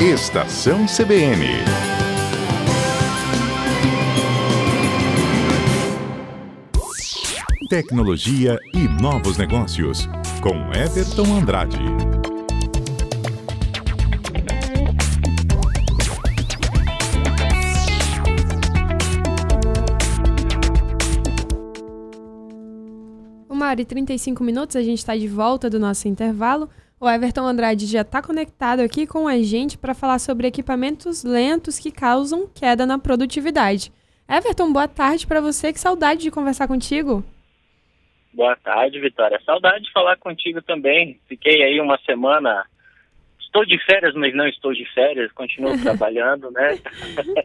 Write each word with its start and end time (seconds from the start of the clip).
Estação 0.00 0.86
CBN. 0.86 1.44
Tecnologia 7.68 8.58
e 8.74 8.88
novos 9.02 9.36
negócios, 9.36 10.08
com 10.40 10.72
Everton 10.72 11.34
Andrade. 11.34 11.76
Uma 23.46 23.68
hora 23.68 23.80
e 23.82 23.84
35 23.84 24.42
minutos, 24.42 24.74
a 24.74 24.82
gente 24.82 24.98
está 24.98 25.14
de 25.14 25.28
volta 25.28 25.68
do 25.68 25.78
nosso 25.78 26.08
intervalo. 26.08 26.70
O 27.02 27.08
Everton 27.08 27.46
Andrade 27.46 27.86
já 27.86 28.02
está 28.02 28.20
conectado 28.20 28.80
aqui 28.80 29.06
com 29.06 29.26
a 29.26 29.38
gente 29.38 29.78
para 29.78 29.94
falar 29.94 30.18
sobre 30.18 30.46
equipamentos 30.46 31.24
lentos 31.24 31.78
que 31.78 31.90
causam 31.90 32.46
queda 32.46 32.84
na 32.84 32.98
produtividade. 32.98 33.90
Everton, 34.28 34.70
boa 34.70 34.86
tarde 34.86 35.26
para 35.26 35.40
você. 35.40 35.72
Que 35.72 35.80
saudade 35.80 36.20
de 36.20 36.30
conversar 36.30 36.68
contigo. 36.68 37.24
Boa 38.34 38.54
tarde, 38.54 39.00
Vitória. 39.00 39.40
Saudade 39.46 39.86
de 39.86 39.92
falar 39.92 40.18
contigo 40.18 40.60
também. 40.60 41.18
Fiquei 41.26 41.62
aí 41.62 41.80
uma 41.80 41.96
semana. 42.04 42.66
Estou 43.40 43.64
de 43.64 43.82
férias, 43.86 44.14
mas 44.14 44.34
não 44.34 44.46
estou 44.46 44.74
de 44.74 44.84
férias. 44.92 45.32
Continuo 45.32 45.72
trabalhando, 45.80 46.50
né? 46.50 46.78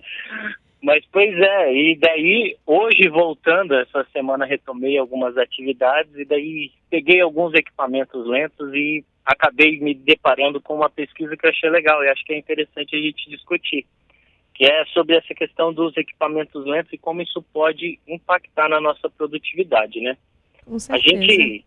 mas, 0.83 1.01
pois 1.13 1.33
é. 1.33 1.73
E 1.73 1.97
daí, 1.97 2.57
hoje, 2.65 3.07
voltando, 3.07 3.73
essa 3.75 4.05
semana 4.11 4.43
retomei 4.43 4.97
algumas 4.97 5.37
atividades 5.37 6.13
e 6.17 6.25
daí 6.25 6.71
peguei 6.89 7.21
alguns 7.21 7.53
equipamentos 7.53 8.27
lentos 8.27 8.73
e 8.73 9.01
acabei 9.25 9.79
me 9.79 9.93
deparando 9.93 10.61
com 10.61 10.75
uma 10.75 10.89
pesquisa 10.89 11.35
que 11.35 11.45
eu 11.45 11.49
achei 11.49 11.69
legal 11.69 12.03
e 12.03 12.09
acho 12.09 12.23
que 12.23 12.33
é 12.33 12.37
interessante 12.37 12.95
a 12.95 12.99
gente 12.99 13.29
discutir, 13.29 13.85
que 14.53 14.65
é 14.65 14.85
sobre 14.85 15.15
essa 15.15 15.33
questão 15.33 15.73
dos 15.73 15.97
equipamentos 15.97 16.63
lentos 16.65 16.93
e 16.93 16.97
como 16.97 17.21
isso 17.21 17.41
pode 17.51 17.99
impactar 18.07 18.69
na 18.69 18.79
nossa 18.79 19.09
produtividade, 19.09 19.99
né? 19.99 20.15
Com 20.63 20.77
A 20.89 20.97
gente, 20.97 21.65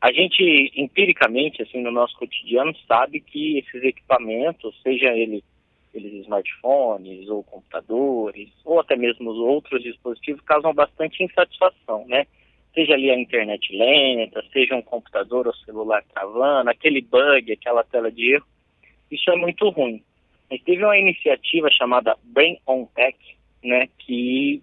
a 0.00 0.12
gente 0.12 0.72
empiricamente, 0.74 1.62
assim, 1.62 1.80
no 1.80 1.92
nosso 1.92 2.16
cotidiano, 2.16 2.74
sabe 2.88 3.20
que 3.20 3.58
esses 3.58 3.82
equipamentos, 3.82 4.74
seja 4.82 5.12
ele, 5.14 5.44
eles 5.94 6.24
smartphones 6.24 7.28
ou 7.28 7.44
computadores, 7.44 8.50
ou 8.64 8.80
até 8.80 8.96
mesmo 8.96 9.30
os 9.30 9.38
outros 9.38 9.82
dispositivos, 9.82 10.42
causam 10.42 10.74
bastante 10.74 11.22
insatisfação, 11.22 12.04
né? 12.08 12.26
Seja 12.76 12.92
ali 12.92 13.10
a 13.10 13.18
internet 13.18 13.74
lenta, 13.74 14.44
seja 14.52 14.76
um 14.76 14.82
computador 14.82 15.46
ou 15.46 15.54
celular 15.54 16.04
travando, 16.12 16.68
aquele 16.68 17.00
bug, 17.00 17.50
aquela 17.50 17.82
tela 17.82 18.12
de 18.12 18.34
erro, 18.34 18.44
isso 19.10 19.30
é 19.30 19.36
muito 19.36 19.70
ruim. 19.70 20.02
Mas 20.50 20.62
teve 20.62 20.84
uma 20.84 20.98
iniciativa 20.98 21.70
chamada 21.70 22.18
Brain 22.22 22.58
on 22.66 22.84
Tech, 22.94 23.16
né, 23.64 23.88
que 23.98 24.62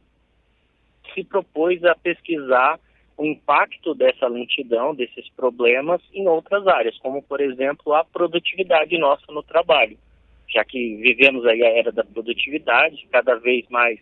se 1.14 1.24
propôs 1.24 1.84
a 1.84 1.96
pesquisar 1.96 2.80
o 3.18 3.26
impacto 3.26 3.96
dessa 3.96 4.28
lentidão, 4.28 4.94
desses 4.94 5.28
problemas 5.30 6.00
em 6.14 6.28
outras 6.28 6.68
áreas, 6.68 6.96
como 7.00 7.22
por 7.24 7.42
exemplo 7.42 7.96
a 7.96 8.06
produtividade 8.06 8.96
nossa 8.98 9.26
no 9.32 9.42
trabalho, 9.42 9.98
já 10.48 10.64
que 10.64 10.98
vivemos 10.98 11.44
aí 11.48 11.64
a 11.64 11.70
era 11.70 11.92
da 11.92 12.04
produtividade, 12.04 13.08
cada 13.12 13.36
vez 13.36 13.68
mais 13.70 14.00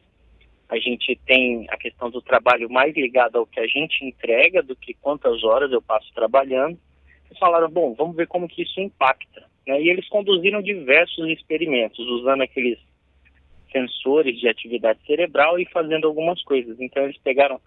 a 0.72 0.80
gente 0.80 1.20
tem 1.26 1.68
a 1.70 1.76
questão 1.76 2.10
do 2.10 2.22
trabalho 2.22 2.70
mais 2.70 2.96
ligada 2.96 3.38
ao 3.38 3.46
que 3.46 3.60
a 3.60 3.68
gente 3.68 4.06
entrega 4.06 4.64
do 4.64 4.74
que 4.74 4.94
quantas 4.94 5.44
horas 5.44 5.70
eu 5.70 5.82
passo 5.82 6.10
trabalhando. 6.14 6.80
Eles 7.26 7.38
falaram, 7.38 7.70
bom, 7.70 7.94
vamos 7.94 8.16
ver 8.16 8.26
como 8.28 8.48
que 8.48 8.64
isso 8.64 8.80
impacta. 8.80 9.46
né? 9.68 9.82
E 9.82 9.90
eles 9.90 10.08
conduziram 10.08 10.62
diversos 10.62 11.28
experimentos, 11.28 12.00
usando 12.08 12.44
aqueles 12.44 12.80
sensores 13.70 14.40
de 14.40 14.48
atividade 14.48 15.00
cerebral 15.06 15.60
e 15.60 15.66
fazendo 15.66 16.08
algumas 16.08 16.42
coisas. 16.44 16.80
Então 16.80 17.04
eles 17.04 17.18
pegaram 17.18 17.60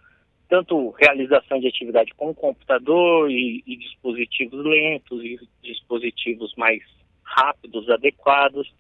tanto 0.49 0.91
realização 0.99 1.61
de 1.61 1.69
atividade 1.69 2.11
com 2.17 2.35
computador 2.35 3.31
e, 3.31 3.63
e 3.67 3.77
dispositivos 3.77 4.65
lentos 4.65 5.23
e 5.23 5.39
dispositivos 5.63 6.55
mais 6.57 6.83
rápidos, 7.23 7.89
adequados. 7.91 8.73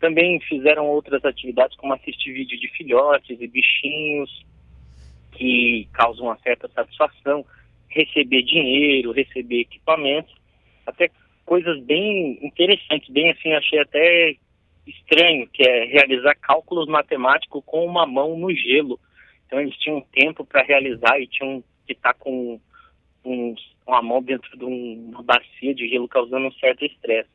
Também 0.00 0.38
fizeram 0.40 0.86
outras 0.86 1.24
atividades 1.24 1.76
como 1.76 1.94
assistir 1.94 2.32
vídeo 2.32 2.58
de 2.58 2.68
filhotes 2.68 3.40
e 3.40 3.46
bichinhos 3.48 4.46
que 5.32 5.88
causam 5.92 6.26
uma 6.26 6.38
certa 6.38 6.68
satisfação, 6.68 7.44
receber 7.88 8.42
dinheiro, 8.42 9.12
receber 9.12 9.60
equipamentos, 9.60 10.34
até 10.86 11.10
coisas 11.44 11.80
bem 11.84 12.38
interessantes, 12.42 13.08
bem 13.08 13.30
assim, 13.30 13.52
achei 13.52 13.78
até 13.78 14.36
estranho, 14.86 15.48
que 15.48 15.62
é 15.68 15.84
realizar 15.84 16.34
cálculos 16.36 16.88
matemáticos 16.88 17.62
com 17.64 17.84
uma 17.84 18.06
mão 18.06 18.36
no 18.36 18.54
gelo. 18.54 18.98
Então 19.46 19.60
eles 19.60 19.76
tinham 19.78 20.00
tempo 20.12 20.44
para 20.44 20.62
realizar 20.62 21.18
e 21.20 21.26
tinham 21.26 21.62
que 21.86 21.92
estar 21.92 22.14
com 22.14 22.60
um, 23.24 23.54
uma 23.86 24.02
mão 24.02 24.22
dentro 24.22 24.56
de 24.56 24.64
um, 24.64 25.10
uma 25.12 25.22
bacia 25.22 25.74
de 25.74 25.88
gelo 25.88 26.08
causando 26.08 26.46
um 26.46 26.52
certo 26.52 26.84
estresse. 26.84 27.30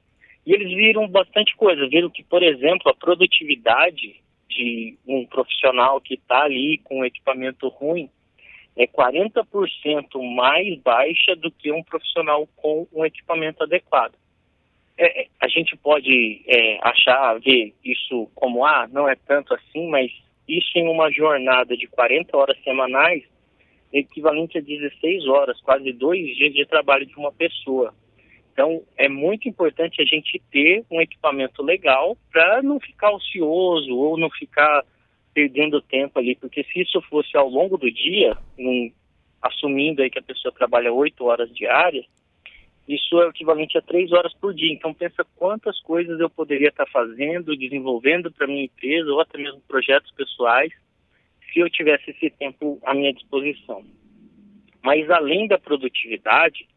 E 0.46 0.54
eles 0.54 0.70
viram 0.76 1.08
bastante 1.08 1.56
coisa, 1.56 1.88
viram 1.88 2.09
que, 2.09 2.24
por 2.24 2.44
exemplo, 2.44 2.90
a 2.90 2.96
produtividade 2.96 4.22
de 4.50 4.98
um 5.08 5.26
profissional 5.26 6.00
que 6.02 6.16
está 6.16 6.44
ali 6.44 6.78
com 6.80 7.06
equipamento 7.06 7.68
ruim 7.70 8.09
é 8.76 8.88
40% 8.88 10.36
mais 10.36 10.80
baixa 10.81 11.36
do 11.36 11.52
que 11.52 11.72
um 11.72 11.84
profissional 11.84 12.48
com 12.56 12.88
um 12.92 13.06
equipamento 13.06 13.64
adequado. 13.64 14.16
É, 14.98 15.28
a 15.40 15.48
gente 15.48 15.76
pode 15.78 16.44
é, 16.48 16.80
achar, 16.81 17.40
ver 17.40 17.74
isso 17.84 18.30
como, 18.36 18.66
ah, 18.66 18.88
não 18.92 19.08
é 19.08 19.16
tanto 19.16 19.54
assim, 19.54 19.88
mas 19.90 20.12
isso 20.48 20.78
em 20.78 20.88
uma 20.88 21.12
jornada 21.12 21.75
de 21.75 21.88
40 21.88 22.36
horas 22.36 22.58
semanais 22.64 23.24
é 23.92 24.00
equivalente 24.00 24.58
a 24.58 24.62
16 24.62 25.28
horas, 25.28 25.60
quase 25.62 25.92
dois 25.94 26.36
dias 26.36 26.54
de 26.54 26.66
trabalho 26.66 27.06
de 27.06 27.16
uma 27.16 27.31
pessoa. 27.31 27.94
Então, 28.53 28.84
é 28.96 29.09
muito 29.09 29.50
importante 29.50 30.00
a 30.00 30.06
gente 30.06 30.40
ter 30.52 30.86
um 30.91 31.02
equipamento 31.02 31.64
legal 31.64 32.16
para 32.31 32.62
não 32.62 32.80
ficar 32.80 33.12
ocioso 33.12 33.96
ou 33.96 34.16
não 34.16 34.30
ficar 34.30 34.86
perdendo 35.34 35.81
tempo 35.81 36.19
ali, 36.19 36.36
porque 36.36 36.63
se 36.66 36.81
isso 36.81 37.02
fosse 37.09 37.36
ao 37.36 37.50
longo 37.50 37.80
do 37.80 37.92
dia, 37.92 38.38
assumindo 39.42 40.03
aí 40.03 40.09
que 40.12 40.19
a 40.19 40.24
pessoa 40.24 40.53
trabalha 40.53 40.94
oito 40.94 41.25
horas 41.25 41.52
diárias, 41.52 42.06
isso 42.88 43.19
é 43.24 43.28
equivalente 43.28 43.75
a 43.75 43.81
três 43.81 44.12
horas 44.12 44.34
por 44.36 44.53
dia. 44.53 44.72
Então, 44.72 44.94
pensa 44.94 45.25
quantas 45.36 45.80
coisas 45.81 46.19
eu 46.19 46.30
poderia 46.30 46.69
estar 46.69 46.86
fazendo, 46.92 47.58
desenvolvendo 47.58 48.31
para 48.31 48.46
minha 48.46 48.66
empresa 48.66 49.12
ou 49.12 49.19
até 49.19 49.40
mesmo 49.40 49.62
projetos 49.62 50.12
pessoais, 50.12 50.72
se 51.52 51.59
eu 51.59 51.69
tivesse 51.72 52.12
esse 52.12 52.30
tempo 52.30 52.80
à 52.84 52.94
minha 52.94 53.13
disposição. 53.13 53.84
Mas, 54.84 55.09
além 55.09 55.47
da 55.47 55.58
produtividade, 55.58 56.68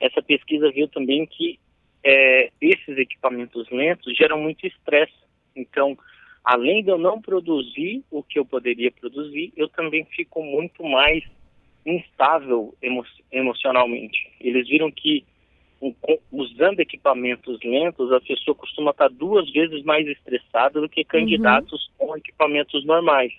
essa 0.00 0.22
pesquisa 0.22 0.70
viu 0.70 0.88
também 0.88 1.26
que 1.26 1.58
é, 2.02 2.50
esses 2.60 2.96
equipamentos 2.96 3.68
lentos 3.70 4.16
geram 4.16 4.40
muito 4.40 4.66
estresse. 4.66 5.12
Então, 5.54 5.96
além 6.42 6.82
de 6.82 6.90
eu 6.90 6.98
não 6.98 7.20
produzir 7.20 8.02
o 8.10 8.22
que 8.22 8.38
eu 8.38 8.44
poderia 8.44 8.90
produzir, 8.90 9.52
eu 9.56 9.68
também 9.68 10.04
fico 10.06 10.42
muito 10.42 10.82
mais 10.82 11.22
instável 11.84 12.74
emo 12.82 13.04
emocionalmente. 13.30 14.30
Eles 14.40 14.66
viram 14.68 14.90
que 14.90 15.24
usando 16.30 16.80
equipamentos 16.80 17.58
lentos, 17.64 18.12
a 18.12 18.20
pessoa 18.20 18.54
costuma 18.54 18.90
estar 18.90 19.08
duas 19.08 19.50
vezes 19.50 19.82
mais 19.82 20.06
estressada 20.06 20.78
do 20.78 20.88
que 20.88 21.02
candidatos 21.04 21.90
uhum. 21.98 22.08
com 22.08 22.16
equipamentos 22.16 22.84
normais. 22.84 23.32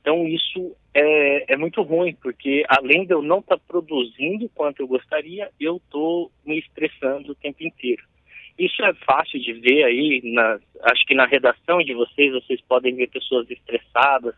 Então 0.00 0.26
isso 0.26 0.74
é, 0.94 1.52
é, 1.52 1.56
muito 1.56 1.82
ruim, 1.82 2.14
porque 2.22 2.64
além 2.68 3.06
de 3.06 3.12
eu 3.12 3.22
não 3.22 3.40
estar 3.40 3.56
tá 3.56 3.62
produzindo 3.66 4.48
quanto 4.54 4.80
eu 4.80 4.88
gostaria, 4.88 5.50
eu 5.60 5.76
estou 5.76 6.30
me 6.44 6.58
estressando 6.58 7.32
o 7.32 7.34
tempo 7.34 7.62
inteiro. 7.62 8.02
Isso 8.58 8.82
é 8.82 8.92
fácil 9.06 9.40
de 9.40 9.52
ver 9.54 9.84
aí, 9.84 10.20
na, 10.24 10.58
acho 10.82 11.06
que 11.06 11.14
na 11.14 11.26
redação 11.26 11.78
de 11.78 11.94
vocês, 11.94 12.32
vocês 12.32 12.60
podem 12.62 12.94
ver 12.94 13.08
pessoas 13.08 13.50
estressadas, 13.50 14.34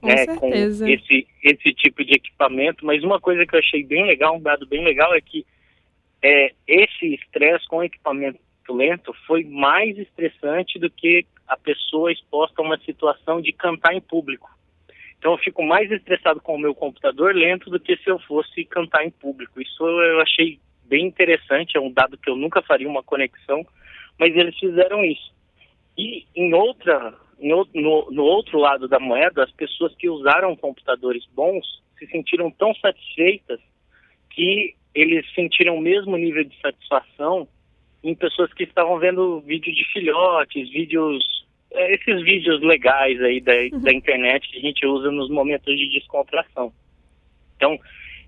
com 0.00 0.06
né, 0.06 0.26
com 0.36 0.48
esse, 0.52 1.26
esse 1.42 1.72
tipo 1.74 2.04
de 2.04 2.14
equipamento, 2.14 2.84
mas 2.84 3.02
uma 3.02 3.20
coisa 3.20 3.46
que 3.46 3.54
eu 3.54 3.60
achei 3.60 3.82
bem 3.82 4.04
legal, 4.04 4.36
um 4.36 4.42
dado 4.42 4.66
bem 4.66 4.84
legal, 4.84 5.14
é 5.14 5.20
que 5.20 5.44
é, 6.22 6.52
esse 6.66 7.14
estresse 7.14 7.66
com 7.66 7.82
equipamento 7.82 8.38
lento 8.68 9.14
foi 9.26 9.44
mais 9.44 9.96
estressante 9.96 10.78
do 10.78 10.90
que 10.90 11.24
a 11.46 11.56
pessoa 11.56 12.12
exposta 12.12 12.60
a 12.60 12.64
uma 12.64 12.78
situação 12.78 13.40
de 13.40 13.52
cantar 13.52 13.94
em 13.94 14.00
público. 14.00 14.55
Então 15.18 15.32
eu 15.32 15.38
fico 15.38 15.62
mais 15.62 15.90
estressado 15.90 16.40
com 16.40 16.54
o 16.54 16.58
meu 16.58 16.74
computador 16.74 17.34
lento 17.34 17.70
do 17.70 17.80
que 17.80 17.96
se 17.96 18.10
eu 18.10 18.18
fosse 18.20 18.64
cantar 18.64 19.04
em 19.04 19.10
público. 19.10 19.60
Isso 19.60 19.84
eu 19.84 20.20
achei 20.20 20.58
bem 20.84 21.06
interessante, 21.06 21.76
é 21.76 21.80
um 21.80 21.90
dado 21.90 22.16
que 22.16 22.30
eu 22.30 22.36
nunca 22.36 22.62
faria 22.62 22.88
uma 22.88 23.02
conexão, 23.02 23.66
mas 24.18 24.34
eles 24.36 24.56
fizeram 24.58 25.04
isso. 25.04 25.34
E 25.98 26.26
em 26.34 26.54
outra, 26.54 27.14
em, 27.40 27.48
no, 27.48 28.10
no 28.10 28.22
outro 28.22 28.58
lado 28.58 28.86
da 28.86 29.00
moeda, 29.00 29.44
as 29.44 29.52
pessoas 29.52 29.94
que 29.96 30.08
usaram 30.08 30.54
computadores 30.54 31.24
bons 31.34 31.64
se 31.98 32.06
sentiram 32.06 32.50
tão 32.50 32.74
satisfeitas 32.74 33.60
que 34.30 34.74
eles 34.94 35.26
sentiram 35.34 35.76
o 35.76 35.80
mesmo 35.80 36.16
nível 36.16 36.44
de 36.44 36.58
satisfação 36.60 37.48
em 38.02 38.14
pessoas 38.14 38.52
que 38.52 38.64
estavam 38.64 38.98
vendo 38.98 39.40
vídeos 39.40 39.76
de 39.76 39.84
filhotes, 39.92 40.70
vídeos, 40.70 41.24
é, 41.72 41.94
esses 41.94 42.22
vídeos 42.22 42.60
legais 42.62 43.20
aí 43.22 43.40
da, 43.40 43.52
uhum. 43.52 43.82
da 43.82 43.92
internet 43.92 44.48
que 44.48 44.58
a 44.58 44.60
gente 44.60 44.86
usa 44.86 45.10
nos 45.10 45.30
momentos 45.30 45.76
de 45.76 45.88
descontração. 45.90 46.72
Então, 47.56 47.78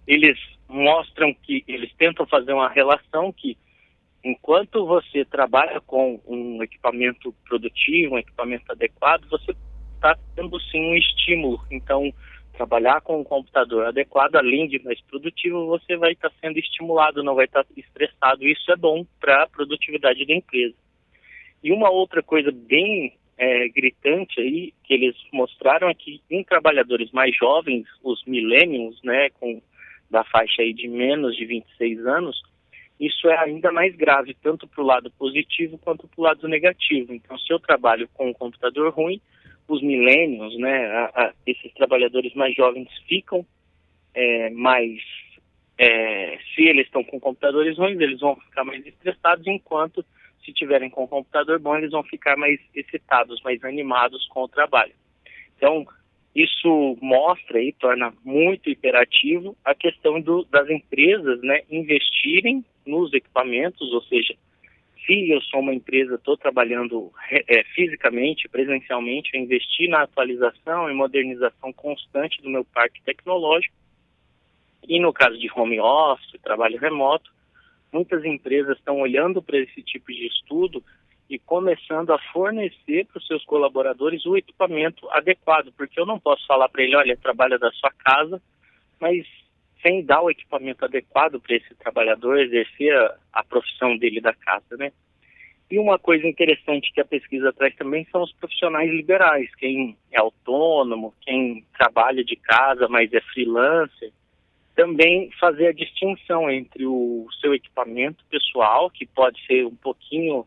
eles 0.06 0.38
mostram 0.68 1.34
que 1.34 1.64
eles 1.66 1.92
tentam 1.96 2.26
fazer 2.26 2.52
uma 2.52 2.68
relação 2.68 3.32
que 3.32 3.56
enquanto 4.24 4.86
você 4.86 5.24
trabalha 5.24 5.80
com 5.80 6.20
um 6.26 6.62
equipamento 6.62 7.34
produtivo, 7.46 8.14
um 8.14 8.18
equipamento 8.18 8.70
adequado, 8.70 9.26
você 9.30 9.54
está 9.94 10.16
tendo 10.34 10.58
sim 10.60 10.80
um 10.80 10.94
estímulo. 10.94 11.60
Então, 11.70 12.12
trabalhar 12.52 13.00
com 13.00 13.20
um 13.20 13.24
computador 13.24 13.86
adequado, 13.86 14.36
além 14.36 14.68
de 14.68 14.82
mais 14.82 15.00
produtivo, 15.02 15.66
você 15.66 15.96
vai 15.96 16.12
estar 16.12 16.30
tá 16.30 16.36
sendo 16.40 16.58
estimulado, 16.58 17.22
não 17.22 17.34
vai 17.34 17.44
estar 17.44 17.64
tá 17.64 17.70
estressado. 17.76 18.44
Isso 18.44 18.70
é 18.72 18.76
bom 18.76 19.06
para 19.20 19.44
a 19.44 19.48
produtividade 19.48 20.26
da 20.26 20.34
empresa. 20.34 20.74
E 21.62 21.72
uma 21.72 21.90
outra 21.90 22.22
coisa 22.22 22.50
bem 22.52 23.14
é, 23.38 23.68
gritante 23.68 24.40
aí 24.40 24.74
que 24.82 24.92
eles 24.92 25.16
mostraram 25.32 25.88
é 25.88 25.94
que 25.94 26.20
em 26.28 26.42
trabalhadores 26.42 27.10
mais 27.12 27.34
jovens, 27.36 27.86
os 28.02 28.22
millennials, 28.24 29.00
né, 29.02 29.30
com 29.30 29.62
da 30.10 30.24
faixa 30.24 30.62
aí 30.62 30.72
de 30.72 30.88
menos 30.88 31.36
de 31.36 31.44
26 31.44 32.04
anos, 32.06 32.42
isso 32.98 33.28
é 33.28 33.38
ainda 33.38 33.70
mais 33.70 33.94
grave, 33.94 34.34
tanto 34.42 34.66
para 34.66 34.82
o 34.82 34.86
lado 34.86 35.10
positivo 35.12 35.78
quanto 35.78 36.08
para 36.08 36.20
o 36.20 36.24
lado 36.24 36.48
negativo. 36.48 37.12
Então, 37.14 37.38
se 37.38 37.52
eu 37.52 37.60
trabalho 37.60 38.08
com 38.14 38.28
um 38.28 38.32
computador 38.32 38.92
ruim, 38.92 39.20
os 39.68 39.82
milênios, 39.82 40.58
né, 40.58 40.86
a, 40.86 41.04
a, 41.14 41.32
esses 41.46 41.72
trabalhadores 41.74 42.34
mais 42.34 42.56
jovens 42.56 42.88
ficam 43.06 43.46
é, 44.14 44.50
mais, 44.50 44.98
é, 45.76 46.38
se 46.54 46.62
eles 46.62 46.86
estão 46.86 47.04
com 47.04 47.20
computadores 47.20 47.76
ruins, 47.76 48.00
eles 48.00 48.18
vão 48.18 48.34
ficar 48.34 48.64
mais 48.64 48.84
estressados, 48.84 49.46
enquanto 49.46 50.04
se 50.48 50.54
tiverem 50.54 50.88
com 50.88 51.04
um 51.04 51.06
computador 51.06 51.58
bom, 51.58 51.76
eles 51.76 51.90
vão 51.90 52.02
ficar 52.02 52.36
mais 52.36 52.58
excitados, 52.74 53.42
mais 53.42 53.62
animados 53.62 54.26
com 54.28 54.44
o 54.44 54.48
trabalho. 54.48 54.94
Então, 55.56 55.86
isso 56.34 56.96
mostra 57.02 57.60
e 57.60 57.72
torna 57.72 58.14
muito 58.24 58.70
imperativo 58.70 59.54
a 59.62 59.74
questão 59.74 60.20
do, 60.20 60.44
das 60.44 60.70
empresas 60.70 61.40
né, 61.42 61.62
investirem 61.70 62.64
nos 62.86 63.12
equipamentos, 63.12 63.92
ou 63.92 64.02
seja, 64.04 64.34
se 65.04 65.30
eu 65.30 65.40
sou 65.42 65.60
uma 65.60 65.74
empresa, 65.74 66.14
estou 66.14 66.36
trabalhando 66.36 67.12
é, 67.30 67.62
fisicamente, 67.74 68.48
presencialmente, 68.48 69.30
eu 69.34 69.40
investir 69.40 69.88
na 69.90 70.02
atualização 70.02 70.90
e 70.90 70.94
modernização 70.94 71.72
constante 71.74 72.40
do 72.40 72.48
meu 72.48 72.64
parque 72.64 73.02
tecnológico. 73.02 73.74
E 74.86 74.98
no 74.98 75.12
caso 75.12 75.38
de 75.38 75.50
home 75.54 75.80
office, 75.80 76.40
trabalho 76.42 76.78
remoto, 76.78 77.30
muitas 77.92 78.24
empresas 78.24 78.76
estão 78.76 79.00
olhando 79.00 79.42
para 79.42 79.58
esse 79.58 79.82
tipo 79.82 80.12
de 80.12 80.26
estudo 80.26 80.82
e 81.28 81.38
começando 81.38 82.10
a 82.10 82.18
fornecer 82.32 83.06
para 83.06 83.18
os 83.18 83.26
seus 83.26 83.44
colaboradores 83.44 84.24
o 84.24 84.36
equipamento 84.36 85.08
adequado, 85.10 85.72
porque 85.76 86.00
eu 86.00 86.06
não 86.06 86.18
posso 86.18 86.46
falar 86.46 86.68
para 86.68 86.82
ele, 86.82 86.96
olha, 86.96 87.16
trabalha 87.16 87.58
da 87.58 87.70
sua 87.72 87.92
casa, 87.92 88.40
mas 88.98 89.26
sem 89.82 90.04
dar 90.04 90.22
o 90.22 90.30
equipamento 90.30 90.84
adequado 90.84 91.40
para 91.40 91.56
esse 91.56 91.74
trabalhador 91.76 92.38
exercer 92.38 92.94
a, 92.96 93.16
a, 93.34 93.44
profissão 93.44 93.96
dele 93.96 94.20
da 94.20 94.32
casa, 94.32 94.76
né? 94.76 94.90
E 95.70 95.78
uma 95.78 95.98
coisa 95.98 96.26
interessante 96.26 96.90
que 96.92 97.00
a 97.00 97.04
pesquisa 97.04 97.52
traz 97.52 97.76
também 97.76 98.06
são 98.10 98.22
os 98.22 98.32
profissionais 98.32 98.90
liberais, 98.90 99.54
quem 99.56 99.98
é 100.10 100.18
autônomo, 100.18 101.14
quem 101.20 101.62
trabalha 101.76 102.24
de 102.24 102.36
casa, 102.36 102.88
mas 102.88 103.12
é 103.12 103.20
freelancer, 103.20 104.10
também 104.78 105.28
fazer 105.40 105.66
a 105.66 105.72
distinção 105.72 106.48
entre 106.48 106.86
o 106.86 107.26
seu 107.40 107.52
equipamento 107.52 108.24
pessoal, 108.30 108.88
que 108.88 109.04
pode 109.04 109.44
ser 109.44 109.66
um 109.66 109.74
pouquinho 109.74 110.46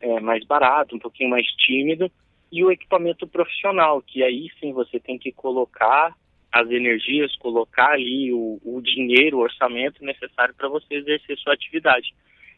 é, 0.00 0.18
mais 0.18 0.44
barato, 0.44 0.96
um 0.96 0.98
pouquinho 0.98 1.30
mais 1.30 1.46
tímido, 1.46 2.10
e 2.50 2.64
o 2.64 2.72
equipamento 2.72 3.24
profissional, 3.24 4.02
que 4.02 4.20
aí 4.24 4.48
sim 4.58 4.72
você 4.72 4.98
tem 4.98 5.16
que 5.16 5.30
colocar 5.30 6.12
as 6.50 6.68
energias, 6.72 7.36
colocar 7.36 7.92
ali 7.92 8.32
o, 8.32 8.60
o 8.64 8.80
dinheiro, 8.82 9.38
o 9.38 9.42
orçamento 9.42 10.04
necessário 10.04 10.52
para 10.56 10.68
você 10.68 10.96
exercer 10.96 11.38
sua 11.38 11.54
atividade. 11.54 12.12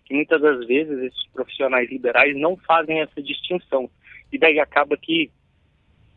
Que 0.06 0.14
muitas 0.14 0.40
das 0.40 0.66
vezes 0.66 0.98
esses 1.00 1.26
profissionais 1.34 1.90
liberais 1.90 2.34
não 2.34 2.56
fazem 2.56 3.02
essa 3.02 3.22
distinção. 3.22 3.90
E 4.32 4.38
daí 4.38 4.58
acaba 4.58 4.96
que 4.96 5.30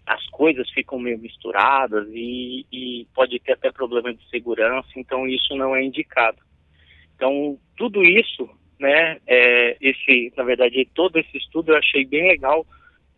as 0.08 0.26
coisas 0.28 0.70
ficam 0.72 0.98
meio 0.98 1.20
misturadas 1.20 2.08
e, 2.14 2.66
e 2.72 3.06
pode 3.14 3.38
ter 3.40 3.54
até 3.54 3.72
problema 3.72 4.14
de 4.14 4.28
segurança, 4.30 4.88
então 4.96 5.28
isso 5.28 5.54
não 5.56 5.76
é 5.76 5.84
indicado. 5.84 6.38
Então, 7.14 7.60
tudo 7.76 8.04
isso 8.04 8.50
né, 8.80 9.18
é, 9.28 9.76
esse, 9.82 10.32
na 10.38 10.44
verdade, 10.44 10.88
todo 10.96 11.18
esse 11.18 11.38
estudo 11.38 11.72
eu 11.72 11.78
achei 11.78 12.06
bem 12.06 12.28
legal, 12.28 12.66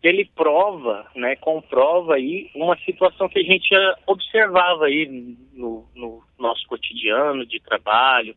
ele 0.01 0.25
prova, 0.33 1.05
né, 1.15 1.35
comprova 1.35 2.15
aí 2.15 2.49
uma 2.55 2.77
situação 2.79 3.29
que 3.29 3.39
a 3.39 3.43
gente 3.43 3.69
observava 4.07 4.85
aí 4.85 5.35
no, 5.53 5.85
no 5.93 6.23
nosso 6.39 6.65
cotidiano 6.67 7.45
de 7.45 7.59
trabalho, 7.59 8.35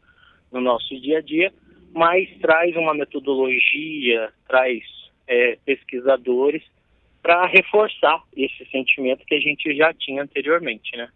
no 0.50 0.60
nosso 0.60 1.00
dia 1.00 1.18
a 1.18 1.22
dia, 1.22 1.52
mas 1.94 2.28
traz 2.40 2.76
uma 2.76 2.92
metodologia, 2.92 4.30
traz 4.46 4.82
é, 5.26 5.56
pesquisadores 5.64 6.62
para 7.22 7.46
reforçar 7.46 8.20
esse 8.36 8.66
sentimento 8.70 9.24
que 9.24 9.34
a 9.34 9.40
gente 9.40 9.74
já 9.76 9.94
tinha 9.94 10.22
anteriormente, 10.22 10.96
né? 10.96 11.08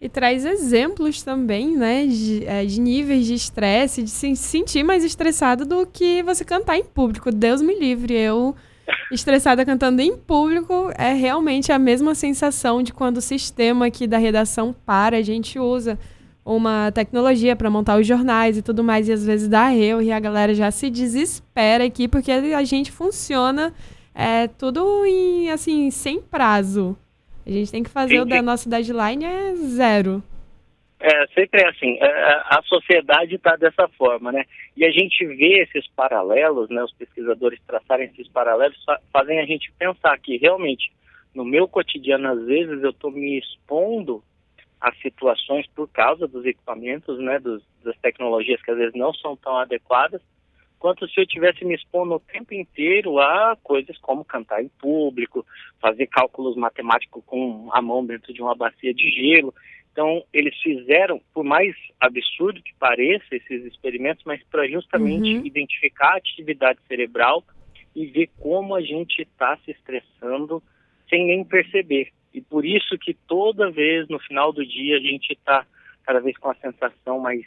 E 0.00 0.08
traz 0.08 0.44
exemplos 0.44 1.22
também, 1.22 1.76
né, 1.76 2.06
de, 2.06 2.46
é, 2.46 2.64
de 2.64 2.80
níveis 2.80 3.26
de 3.26 3.34
estresse, 3.34 4.02
de 4.02 4.10
se 4.10 4.36
sentir 4.36 4.84
mais 4.84 5.04
estressado 5.04 5.66
do 5.66 5.84
que 5.86 6.22
você 6.22 6.44
cantar 6.44 6.78
em 6.78 6.84
público. 6.84 7.32
Deus 7.32 7.60
me 7.60 7.76
livre, 7.76 8.14
eu 8.14 8.54
estressada 9.12 9.66
cantando 9.66 10.00
em 10.00 10.16
público 10.16 10.90
é 10.96 11.12
realmente 11.12 11.72
a 11.72 11.78
mesma 11.78 12.14
sensação 12.14 12.82
de 12.82 12.92
quando 12.92 13.18
o 13.18 13.22
sistema 13.22 13.86
aqui 13.86 14.06
da 14.06 14.18
redação 14.18 14.74
para, 14.86 15.16
a 15.16 15.22
gente 15.22 15.58
usa 15.58 15.98
uma 16.44 16.90
tecnologia 16.92 17.54
para 17.54 17.68
montar 17.68 17.98
os 17.98 18.06
jornais 18.06 18.56
e 18.56 18.62
tudo 18.62 18.82
mais, 18.82 19.08
e 19.08 19.12
às 19.12 19.26
vezes 19.26 19.48
dá 19.48 19.74
erro 19.74 20.00
e 20.00 20.10
a 20.10 20.18
galera 20.18 20.54
já 20.54 20.70
se 20.70 20.88
desespera 20.88 21.84
aqui 21.84 22.08
porque 22.08 22.32
a 22.32 22.64
gente 22.64 22.90
funciona 22.90 23.74
é, 24.18 24.48
tudo 24.48 25.06
em, 25.06 25.48
assim, 25.48 25.92
sem 25.92 26.20
prazo. 26.20 26.98
A 27.46 27.50
gente 27.50 27.70
tem 27.70 27.84
que 27.84 27.88
fazer 27.88 28.16
sim, 28.16 28.20
o 28.20 28.24
da 28.24 28.42
nossa 28.42 28.68
deadline 28.68 29.24
é 29.24 29.54
zero. 29.54 30.20
É, 30.98 31.26
sempre 31.28 31.62
é 31.62 31.68
assim. 31.68 31.96
É, 32.00 32.06
é 32.06 32.32
a 32.46 32.60
sociedade 32.64 33.36
está 33.36 33.54
dessa 33.54 33.86
forma, 33.96 34.32
né? 34.32 34.44
E 34.76 34.84
a 34.84 34.90
gente 34.90 35.24
vê 35.24 35.62
esses 35.62 35.86
paralelos, 35.94 36.68
né? 36.68 36.82
Os 36.82 36.92
pesquisadores 36.94 37.60
traçarem 37.64 38.06
esses 38.06 38.26
paralelos 38.26 38.76
fazem 39.12 39.38
a 39.38 39.46
gente 39.46 39.72
pensar 39.78 40.18
que 40.18 40.36
realmente 40.36 40.90
no 41.32 41.44
meu 41.44 41.68
cotidiano 41.68 42.28
às 42.28 42.44
vezes 42.44 42.82
eu 42.82 42.90
estou 42.90 43.12
me 43.12 43.38
expondo 43.38 44.20
a 44.80 44.92
situações 44.96 45.64
por 45.76 45.88
causa 45.88 46.26
dos 46.26 46.44
equipamentos, 46.44 47.20
né? 47.20 47.38
Dos, 47.38 47.62
das 47.84 47.96
tecnologias 47.98 48.60
que 48.62 48.70
às 48.72 48.78
vezes 48.78 48.94
não 48.96 49.14
são 49.14 49.36
tão 49.36 49.56
adequadas 49.56 50.20
quanto 50.78 51.08
se 51.08 51.20
eu 51.20 51.26
tivesse 51.26 51.64
me 51.64 51.74
expondo 51.74 52.14
o 52.14 52.20
tempo 52.20 52.54
inteiro 52.54 53.18
a 53.18 53.56
coisas 53.62 53.96
como 53.98 54.24
cantar 54.24 54.62
em 54.62 54.68
público, 54.68 55.44
fazer 55.80 56.06
cálculos 56.06 56.56
matemáticos 56.56 57.22
com 57.26 57.68
a 57.72 57.82
mão 57.82 58.04
dentro 58.04 58.32
de 58.32 58.40
uma 58.40 58.54
bacia 58.54 58.94
de 58.94 59.10
gelo. 59.10 59.54
Então, 59.92 60.22
eles 60.32 60.56
fizeram, 60.62 61.20
por 61.34 61.42
mais 61.42 61.74
absurdo 62.00 62.62
que 62.62 62.72
pareça 62.78 63.34
esses 63.34 63.64
experimentos, 63.64 64.22
mas 64.24 64.42
para 64.44 64.68
justamente 64.68 65.36
uhum. 65.36 65.44
identificar 65.44 66.14
a 66.14 66.18
atividade 66.18 66.78
cerebral 66.86 67.42
e 67.96 68.06
ver 68.06 68.30
como 68.38 68.76
a 68.76 68.80
gente 68.80 69.22
está 69.22 69.56
se 69.64 69.72
estressando 69.72 70.62
sem 71.08 71.26
nem 71.26 71.44
perceber. 71.44 72.12
E 72.32 72.40
por 72.40 72.64
isso 72.64 72.96
que 72.98 73.12
toda 73.12 73.70
vez 73.70 74.06
no 74.08 74.20
final 74.20 74.52
do 74.52 74.64
dia 74.64 74.98
a 74.98 75.00
gente 75.00 75.32
está 75.32 75.66
cada 76.04 76.20
vez 76.20 76.36
com 76.38 76.50
a 76.50 76.54
sensação 76.54 77.18
mais 77.18 77.44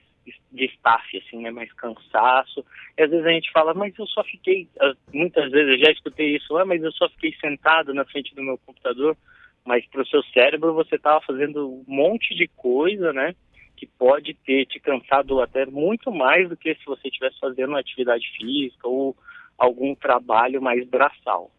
de 0.52 0.66
staff, 0.66 1.18
assim, 1.18 1.42
né, 1.42 1.52
mais 1.52 1.72
cansaço. 1.74 2.66
E 2.98 3.04
às 3.04 3.10
vezes 3.10 3.26
a 3.26 3.32
gente 3.32 3.52
fala, 3.52 3.74
mas 3.74 3.98
eu 3.98 4.06
só 4.08 4.24
fiquei, 4.24 4.68
muitas 5.14 5.50
vezes 5.52 5.74
eu 5.74 5.86
já 5.86 5.92
escutei 5.92 6.36
isso, 6.36 6.58
ah, 6.58 6.66
mas 6.66 6.84
eu 6.84 6.92
só 6.92 7.10
fiquei 7.10 7.34
sentado 7.40 7.94
na 7.94 8.06
frente 8.06 8.36
do 8.36 8.44
meu 8.44 8.58
computador, 8.58 9.18
mas 9.66 9.86
para 9.88 10.02
o 10.02 10.08
seu 10.08 10.24
cérebro 10.26 10.74
você 10.74 10.96
estava 10.96 11.22
fazendo 11.22 11.68
um 11.68 11.84
monte 11.88 12.36
de 12.36 12.48
coisa, 12.48 13.12
né, 13.14 13.36
que 13.76 13.88
pode 13.88 14.34
ter 14.46 14.66
te 14.68 14.80
cansado 14.80 15.42
até 15.42 15.66
muito 15.66 16.12
mais 16.12 16.48
do 16.48 16.56
que 16.56 16.76
se 16.76 16.86
você 16.86 17.08
estivesse 17.08 17.40
fazendo 17.40 17.70
uma 17.70 17.80
atividade 17.80 18.26
física 18.38 18.88
ou 18.88 19.16
algum 19.58 19.96
trabalho 19.96 20.62
mais 20.62 20.88
braçal. 20.88 21.52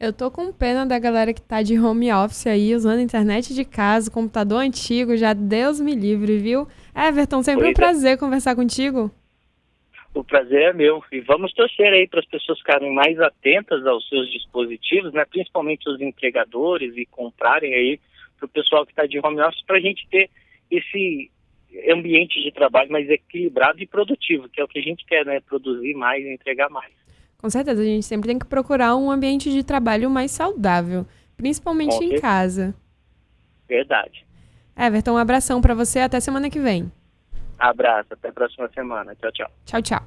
Eu 0.00 0.12
tô 0.12 0.30
com 0.30 0.52
pena 0.52 0.84
da 0.84 0.98
galera 0.98 1.32
que 1.32 1.40
tá 1.40 1.62
de 1.62 1.78
home 1.78 2.12
office 2.12 2.48
aí, 2.48 2.74
usando 2.74 3.00
internet 3.00 3.54
de 3.54 3.64
casa, 3.64 4.10
computador 4.10 4.58
antigo, 4.58 5.16
já 5.16 5.32
Deus 5.32 5.80
me 5.80 5.94
livre, 5.94 6.38
viu? 6.38 6.66
Everton, 6.94 7.42
sempre 7.42 7.66
um 7.66 7.70
é. 7.70 7.74
prazer 7.74 8.18
conversar 8.18 8.54
contigo. 8.54 9.10
O 10.14 10.22
prazer 10.22 10.62
é 10.62 10.72
meu. 10.72 11.02
E 11.10 11.20
vamos 11.20 11.52
torcer 11.52 11.92
aí 11.92 12.06
para 12.06 12.20
as 12.20 12.26
pessoas 12.26 12.58
ficarem 12.58 12.94
mais 12.94 13.18
atentas 13.20 13.84
aos 13.84 14.08
seus 14.08 14.30
dispositivos, 14.30 15.12
né? 15.12 15.24
principalmente 15.24 15.88
os 15.88 16.00
entregadores, 16.00 16.96
e 16.96 17.04
comprarem 17.06 17.74
aí 17.74 18.00
para 18.36 18.46
o 18.46 18.48
pessoal 18.48 18.86
que 18.86 18.92
está 18.92 19.06
de 19.06 19.18
home 19.18 19.40
office, 19.40 19.64
para 19.66 19.76
a 19.76 19.80
gente 19.80 20.06
ter 20.08 20.30
esse 20.70 21.30
ambiente 21.90 22.40
de 22.40 22.52
trabalho 22.52 22.92
mais 22.92 23.10
equilibrado 23.10 23.82
e 23.82 23.86
produtivo, 23.86 24.48
que 24.48 24.60
é 24.60 24.64
o 24.64 24.68
que 24.68 24.78
a 24.78 24.82
gente 24.82 25.04
quer, 25.04 25.26
né? 25.26 25.40
Produzir 25.40 25.94
mais 25.94 26.24
e 26.24 26.32
entregar 26.32 26.70
mais. 26.70 26.92
Com 27.38 27.50
certeza, 27.50 27.82
a 27.82 27.84
gente 27.84 28.06
sempre 28.06 28.28
tem 28.28 28.38
que 28.38 28.46
procurar 28.46 28.94
um 28.96 29.10
ambiente 29.10 29.50
de 29.50 29.64
trabalho 29.64 30.08
mais 30.08 30.30
saudável, 30.30 31.04
principalmente 31.36 31.96
em 32.02 32.20
casa. 32.20 32.74
Verdade. 33.68 34.24
Everton, 34.76 35.12
um 35.12 35.18
abração 35.18 35.60
para 35.60 35.74
você. 35.74 36.00
Até 36.00 36.20
semana 36.20 36.50
que 36.50 36.60
vem. 36.60 36.90
Abraço. 37.58 38.08
Até 38.12 38.28
a 38.28 38.32
próxima 38.32 38.68
semana. 38.74 39.14
Tchau, 39.14 39.32
tchau. 39.32 39.50
Tchau, 39.64 39.82
tchau. 39.82 40.04